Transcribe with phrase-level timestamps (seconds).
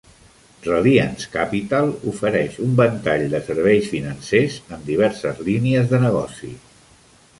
[0.67, 6.51] Reliance Capital ofereix un ventall de serveis financers en diverses línies de negoci.